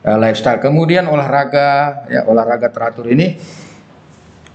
[0.00, 0.60] eh, lifestyle.
[0.64, 1.68] Kemudian olahraga
[2.08, 3.36] ya olahraga teratur ini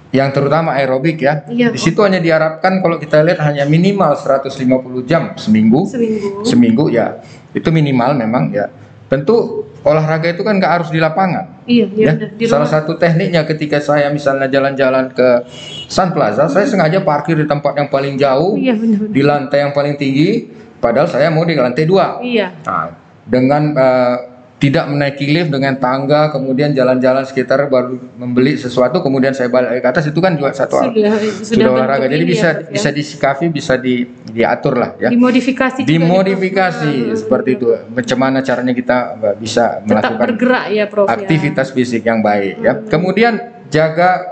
[0.10, 1.46] yang terutama aerobik ya.
[1.46, 1.70] Iya.
[1.70, 4.58] Di situ hanya diharapkan kalau kita lihat hanya minimal 150
[5.06, 5.86] jam seminggu.
[5.86, 6.42] Seminggu.
[6.42, 7.22] Seminggu ya.
[7.54, 8.66] Itu minimal memang ya.
[9.06, 11.62] Tentu olahraga itu kan nggak harus di lapangan.
[11.70, 12.30] Iya, iya Ya, benar.
[12.34, 15.46] Di salah satu tekniknya ketika saya misalnya jalan-jalan ke
[15.86, 19.00] Sun Plaza, saya sengaja parkir di tempat yang paling jauh, Iya benar.
[19.10, 22.18] di lantai yang paling tinggi, padahal saya mau di lantai dua.
[22.20, 22.50] Iya.
[22.66, 22.90] Nah,
[23.26, 24.16] dengan eh,
[24.56, 29.88] tidak menaiki lift dengan tangga, kemudian jalan-jalan sekitar baru membeli sesuatu, kemudian saya balik ke
[29.92, 30.96] atas itu kan juga satu hal.
[30.96, 31.12] Sudah
[31.44, 32.08] Sudah olahraga.
[32.08, 32.72] Jadi bisa ya, Prof, ya.
[32.72, 35.12] bisa disikapi, bisa di, diatur lah ya.
[35.12, 37.20] dimodifikasi juga Dimodifikasi nih, Prof.
[37.20, 37.68] seperti itu.
[37.92, 38.98] Bagaimana caranya kita
[39.36, 41.16] bisa Tetap melakukan bergerak ya Prof ya.
[41.20, 42.74] aktivitas fisik yang baik ya.
[42.88, 43.34] Kemudian
[43.68, 44.24] jaga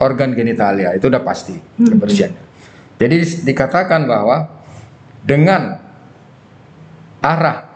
[0.00, 2.42] organ genitalia itu udah pasti kebersihannya.
[2.96, 4.64] Jadi dikatakan bahwa
[5.20, 5.84] dengan
[7.20, 7.67] arah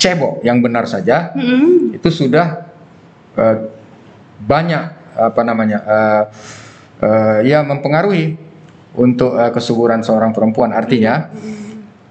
[0.00, 1.92] cebok yang benar saja Mm-mm.
[1.92, 2.72] itu sudah
[3.36, 3.56] eh,
[4.40, 6.22] banyak apa namanya eh,
[7.04, 8.32] eh, ya mempengaruhi
[8.96, 10.72] untuk eh, kesuburan seorang perempuan.
[10.72, 11.28] Artinya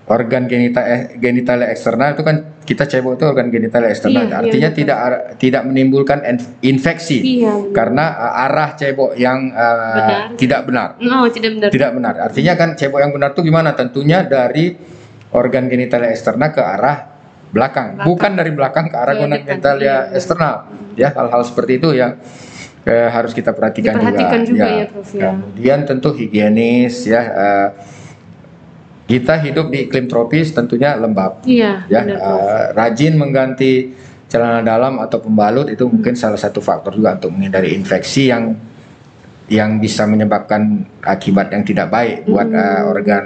[0.05, 4.25] organ genital eh, genitalia eksternal itu kan kita cebok itu organ genitalia eksternal.
[4.25, 4.79] Iya, iya, Artinya betul.
[4.85, 7.73] tidak ar- tidak menimbulkan en- infeksi Iya.
[7.73, 10.21] karena eh, arah cebok yang eh, Benar.
[10.37, 10.87] tidak benar.
[11.01, 11.69] Oh, tidak benar.
[11.73, 12.13] Tidak benar.
[12.21, 13.73] Artinya kan cebok yang benar itu gimana?
[13.73, 14.77] Tentunya dari
[15.33, 16.97] organ genitalia eksternal ke arah
[17.49, 18.05] belakang, Belakang.
[18.05, 19.41] bukan dari belakang ke arah organ depan.
[19.43, 20.15] genitalia Iya, benar.
[20.15, 20.53] eksternal.
[20.93, 22.11] Ya, hal-hal seperti itu yang
[22.81, 24.65] eh, harus kita perhatikan, Diperhatikan juga juga.
[24.71, 25.29] ya, Prof, ya.
[25.31, 27.21] Kemudian tentu higienis ya.
[27.21, 27.67] eh,
[29.05, 32.17] kita hidup di iklim tropis tentunya lembab Iya, ya benar.
[32.17, 33.71] Eh, rajin mengganti
[34.25, 38.53] celana dalam atau pembalut itu mungkin salah satu faktor juga untuk menghindari infeksi yang
[39.49, 40.61] yang bisa menyebabkan
[41.01, 42.53] akibat yang tidak baik buat Hmm.
[42.53, 43.25] uh, organ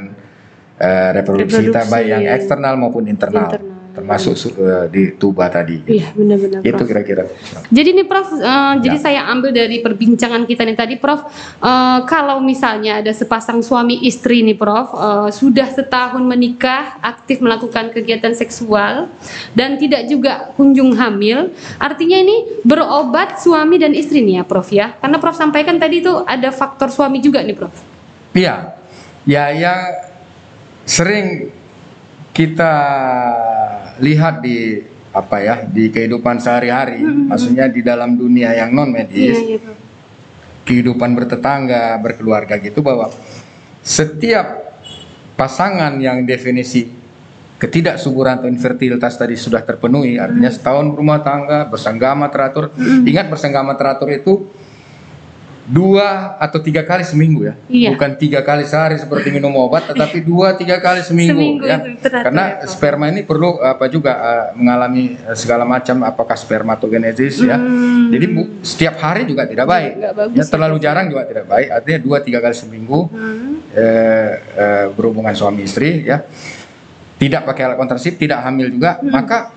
[0.79, 2.31] uh, reproduksi, kita Reproduksi, baik yang ya.
[2.33, 3.72] eksternal maupun internal, Internal.
[3.93, 5.85] Termasuk su- uh, di tuba tadi.
[5.85, 6.65] Iya benar-benar.
[6.65, 7.29] Itu kira-kira.
[7.69, 8.25] Jadi nih Prof,
[8.81, 9.01] jadi Ya.
[9.01, 11.29] saya ambil dari perbincangan kita nih tadi Prof,
[11.61, 17.93] eh, kalau misalnya ada sepasang suami istri nih Prof, eh, sudah setahun menikah, aktif melakukan
[17.93, 19.13] kegiatan seksual
[19.53, 24.97] dan tidak juga kunjung hamil, artinya ini berobat suami dan istri nih ya Prof ya?
[24.97, 27.73] Karena Prof sampaikan tadi itu ada faktor suami juga nih Prof.
[28.33, 28.73] Iya,
[29.29, 29.81] ya yang
[30.83, 31.53] sering
[32.33, 32.73] kita
[34.01, 34.81] lihat di
[35.13, 39.77] apa ya di kehidupan sehari-hari, maksudnya di dalam dunia yang non medis, iya Prof.
[40.65, 43.13] kehidupan bertetangga, berkeluarga gitu bahwa
[43.85, 44.73] setiap
[45.37, 46.89] pasangan yang definisi
[47.61, 52.73] ketidaksuburan atau infertilitas tadi sudah terpenuhi, artinya setahun berumah tangga, bersenggama teratur.
[53.05, 54.51] Ingat bersenggama teratur itu
[55.65, 57.89] dua atau tiga kali seminggu ya, Iya.
[57.91, 61.77] bukan tiga kali sehari seperti minum obat, tetapi dua tiga kali seminggu, Seminggu ya.
[62.03, 67.55] Karena ya, sperma ini perlu apa juga eh, mengalami eh, segala macam apakah spermatogenesis ya.
[67.55, 68.11] Hmm.
[68.11, 69.91] Jadi bu- setiap hari juga tidak baik.
[69.97, 70.83] Nggak bagus Ya, ya, terlalu Prof.
[70.83, 71.67] jarang juga tidak baik.
[71.71, 73.63] Artinya dua tiga kali seminggu Hmm.
[73.71, 76.27] eh, eh, berhubungan suami istri ya.
[77.15, 78.99] Tidak pakai alat kontrasepsi, tidak hamil juga.
[78.99, 79.07] Hmm.
[79.07, 79.47] Maka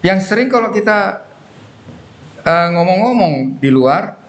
[0.00, 1.28] yang sering kalau kita
[2.40, 4.21] eh, ngomong-ngomong di luar,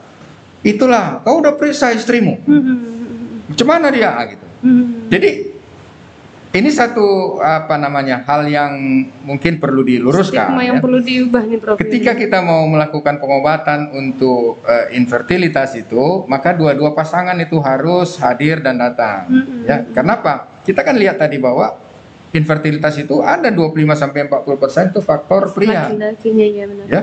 [0.64, 2.40] itulah kau udah periksa istrimu.
[2.44, 3.48] Hmm.
[3.52, 4.48] Macam mana dia gitu.
[4.64, 5.12] Hmm.
[5.12, 5.54] Jadi
[6.54, 8.78] ini satu apa namanya hal yang
[9.26, 10.54] mungkin perlu diluruskan.
[10.54, 10.84] Stigma yang ya.
[10.86, 11.76] perlu diubah nih Prof.
[11.82, 18.62] Ketika kita mau melakukan pengobatan untuk eh, infertilitas itu, maka dua-dua pasangan itu harus hadir
[18.62, 19.26] dan datang.
[19.34, 19.66] Mm-mm.
[19.66, 20.62] Ya, kenapa?
[20.62, 21.74] Kita kan lihat tadi bahwa
[22.38, 25.90] infertilitas itu ada 25 sampai 40% itu faktor pria.
[25.90, 26.86] Laki-lakinya ya benar.
[26.86, 27.02] Ya.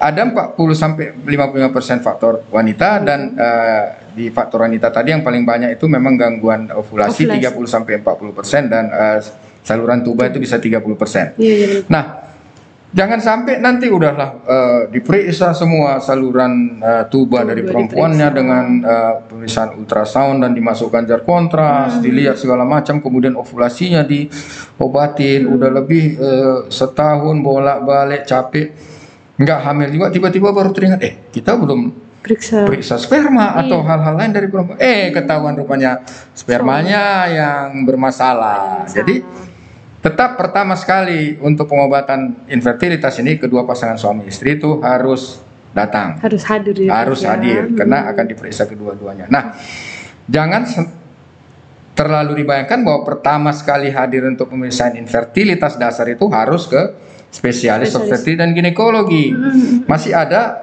[0.00, 5.76] Ada 40 sampai 55% faktor wanita dan eh, di faktor wanita tadi yang paling banyak
[5.76, 7.52] itu memang gangguan ovulasi, Ovulasi.
[7.52, 9.20] 30 sampai 40% dan eh,
[9.60, 11.36] saluran tuba itu bisa 30%.
[11.36, 11.84] Iya, iya benar.
[11.86, 12.04] Nah,
[12.90, 18.38] jangan sampai nanti udahlah eh, diperiksa semua saluran eh, tuba dari Tuba perempuannya diperiksa.
[18.40, 22.02] dengan eh, pemeriksaan ultrasound dan dimasukkan jar kontras, Hmm.
[22.02, 25.54] dilihat segala macam, kemudian ovulasinya diobatin, Hmm.
[25.54, 28.88] udah lebih eh, setahun bolak-balik capek,
[29.40, 32.68] nggak hamil juga, tiba-tiba baru teringat, eh kita belum Periksa.
[32.68, 33.64] periksa sperma Iya.
[33.64, 34.76] atau hal-hal lain dari perempuan.
[34.76, 36.04] Eh, ketahuan rupanya
[36.36, 38.84] spermanya yang bermasalah.
[38.84, 38.92] Bermasalah.
[38.92, 39.24] Jadi
[40.00, 45.40] tetap pertama sekali untuk pengobatan infertilitas ini kedua pasangan suami istri itu harus
[45.72, 46.92] datang, harus hadir ya.
[46.92, 47.32] harus ya.
[47.32, 47.76] hadir Hmm.
[47.80, 49.24] karena akan diperiksa kedua-duanya.
[49.32, 49.56] Nah,
[50.26, 50.68] jangan
[51.94, 56.82] terlalu dibayangkan bahwa pertama sekali hadir untuk pemeriksaan infertilitas dasar itu harus ke
[57.30, 57.94] spesialis Spesialis.
[57.96, 59.30] obstetri dan ginekologi.
[59.30, 59.86] Hmm.
[59.86, 60.60] Masih ada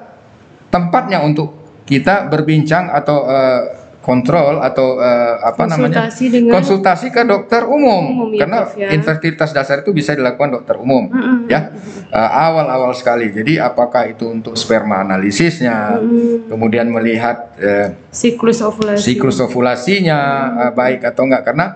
[0.67, 1.55] tempatnya untuk
[1.87, 3.61] kita berbincang atau eh,
[3.97, 8.87] kontrol atau eh, apa namanya Konsultasi dengan konsultasi ke dokter umum, Umum ya, karena ya.
[8.95, 11.51] infertilitas dasar itu bisa dilakukan dokter umum Mm-mm.
[11.51, 11.71] ya
[12.07, 16.47] Eh, awal-awal sekali jadi apakah itu untuk sperma analisisnya Mm-mm.
[16.47, 19.11] kemudian melihat eh, siklus ovulasi.
[19.11, 20.19] siklus ovulasinya
[20.55, 21.75] eh, baik atau enggak karena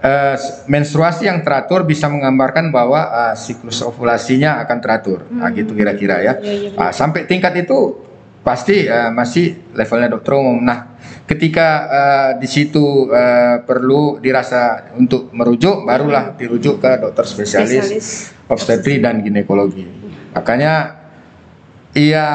[0.00, 0.36] eh,
[0.66, 6.34] menstruasi yang teratur bisa menggambarkan bahwa eh, siklus ovulasinya akan teratur nah, gitu kira-kira ya
[6.40, 8.00] Iya, iya, Ah, sampai tingkat itu
[8.40, 10.64] pasti eh, masih levelnya dokter umum.
[10.64, 10.96] Nah,
[11.28, 18.08] ketika eh, di situ eh, perlu dirasa untuk merujuk, barulah dirujuk ke dokter spesialis, Spesialis.
[18.48, 19.84] obstetri dan ginekologi.
[20.32, 20.96] Makanya,
[21.92, 22.26] iya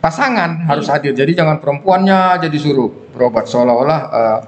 [0.00, 1.12] pasangan harus hadir.
[1.12, 4.38] Jadi jangan perempuannya jadi suruh berobat seolah-olah eh,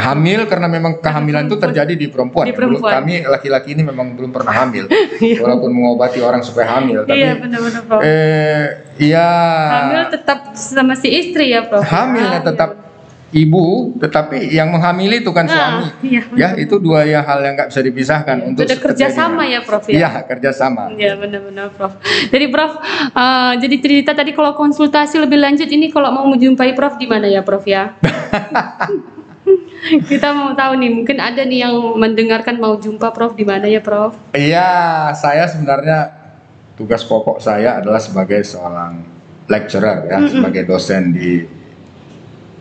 [0.00, 2.48] hamil karena memang kehamilan itu terjadi di perempuan.
[2.48, 2.92] Di Belum- perempuan.
[3.04, 4.88] Kami laki-laki ini memang belum pernah hamil,
[5.20, 5.44] Iya.
[5.44, 7.04] walaupun mengobati orang supaya hamil.
[7.04, 8.00] Tapi Iya benar-benar Prof.
[8.00, 8.64] Eh,
[8.98, 9.28] iya.
[9.70, 11.84] Hamil tetap sama si istri ya Prof.
[11.84, 12.70] Hamilnya tetap
[13.30, 15.84] ibu, tetapi yang menghamili itu kan Ah, suami.
[16.02, 19.86] iya, ya, itu dua ya hal yang nggak bisa dipisahkan Iya, untuk kerjasama ya, Prof,
[19.86, 19.94] ya?
[19.94, 20.90] Iya, kerjasama.
[20.90, 21.94] Iya benar-benar Prof.
[22.26, 26.98] Jadi Prof, eh, jadi cerita tadi kalau konsultasi lebih lanjut ini kalau mau menjumpai Prof
[26.98, 27.94] di mana ya Prof ya?
[30.10, 33.80] Kita mau tahu nih, mungkin ada nih yang mendengarkan mau jumpa Prof di mana ya
[33.80, 34.14] Prof?
[34.36, 36.12] Iya, saya sebenarnya
[36.76, 39.00] tugas pokok saya adalah sebagai seorang
[39.50, 41.42] lecturer ya, sebagai dosen di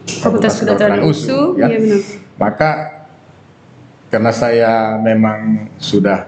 [0.09, 1.69] Fakultas Kedokteran USU, ya.
[1.69, 2.01] iya benar.
[2.39, 2.71] Maka
[4.09, 6.25] karena saya memang sudah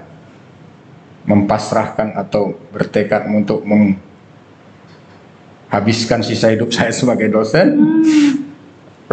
[1.26, 7.74] mempasrahkan atau bertekad untuk menghabiskan sisa hidup saya sebagai dosen,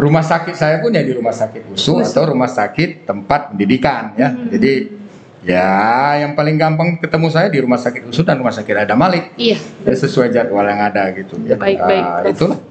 [0.00, 2.08] rumah sakit saya pun ya di rumah sakit USU USU.
[2.08, 4.32] atau rumah sakit tempat pendidikan ya.
[4.32, 5.00] Jadi
[5.40, 9.32] Ya, yang paling gampang ketemu saya di rumah sakit Usut dan rumah sakit Ada Malik.
[9.40, 9.56] Iya.
[9.88, 11.56] Ya, sesuai jadwal yang ada gitu ya.
[11.56, 12.32] Baik, baik, Prof.
[12.36, 12.60] itulah.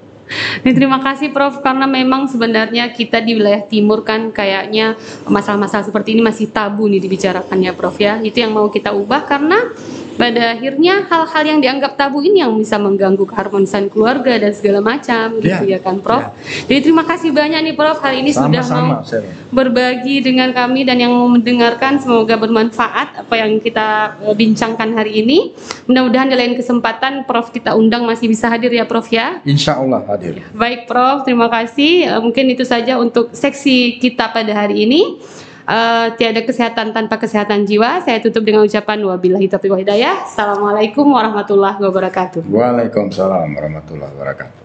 [0.62, 4.94] Nah, terima kasih Prof karena memang sebenarnya kita di wilayah timur kan kayaknya
[5.26, 8.22] masalah-masalah seperti ini masih tabu nih dibicarakan ya Prof ya.
[8.22, 9.58] Itu yang mau kita ubah karena
[10.20, 15.40] pada akhirnya hal-hal yang dianggap tabu ini yang bisa mengganggu keharmonisan keluarga dan segala macam
[15.40, 16.36] gitu Ya, ya kan Prof.
[16.68, 19.24] Jadi terima kasih banyak nih Prof hari ini sudah mau saya.
[19.48, 25.24] berbagi dengan kami dan yang mau mendengarkan semoga bermanfaat apa yang kita eh, bincangkan hari
[25.24, 25.56] ini.
[25.88, 29.40] Mudah-mudahan di lain kesempatan Prof kita undang masih bisa hadir ya Prof ya.
[29.42, 30.44] Insya Allah hadir.
[30.52, 32.04] Baik Prof, terima kasih.
[32.06, 35.16] Eh, Mungkin itu saja untuk seksi kita pada hari ini.
[35.70, 38.02] Eh, tiada kesehatan tanpa kesehatan jiwa.
[38.02, 40.26] Saya tutup dengan ucapan wabillahi taufiq hidayah.
[40.26, 42.42] Assalamualaikum warahmatullahi wabarakatuh.
[42.50, 44.59] Waalaikumsalam warahmatullahi wabarakatuh.